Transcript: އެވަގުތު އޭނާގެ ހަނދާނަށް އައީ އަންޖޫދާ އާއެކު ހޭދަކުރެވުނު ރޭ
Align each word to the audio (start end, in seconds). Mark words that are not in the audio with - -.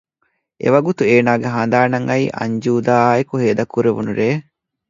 އެވަގުތު 0.61 1.03
އޭނާގެ 1.09 1.47
ހަނދާނަށް 1.55 2.07
އައީ 2.09 2.25
އަންޖޫދާ 2.37 2.93
އާއެކު 3.03 3.33
ހޭދަކުރެވުނު 3.43 4.11
ރޭ 4.19 4.27